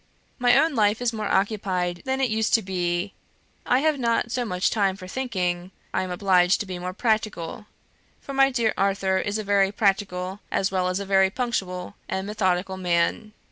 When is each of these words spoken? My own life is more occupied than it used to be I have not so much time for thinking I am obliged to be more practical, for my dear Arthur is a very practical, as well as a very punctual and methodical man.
My 0.39 0.57
own 0.57 0.73
life 0.73 0.99
is 0.99 1.13
more 1.13 1.27
occupied 1.31 2.01
than 2.05 2.19
it 2.21 2.29
used 2.31 2.55
to 2.55 2.63
be 2.63 3.13
I 3.67 3.81
have 3.81 3.99
not 3.99 4.31
so 4.31 4.43
much 4.43 4.71
time 4.71 4.95
for 4.97 5.07
thinking 5.07 5.69
I 5.93 6.01
am 6.01 6.09
obliged 6.09 6.59
to 6.61 6.65
be 6.65 6.79
more 6.79 6.91
practical, 6.91 7.67
for 8.19 8.33
my 8.33 8.49
dear 8.49 8.73
Arthur 8.75 9.19
is 9.19 9.37
a 9.37 9.43
very 9.43 9.71
practical, 9.71 10.39
as 10.51 10.71
well 10.71 10.87
as 10.87 10.99
a 10.99 11.05
very 11.05 11.29
punctual 11.29 11.93
and 12.09 12.25
methodical 12.25 12.77
man. 12.77 13.33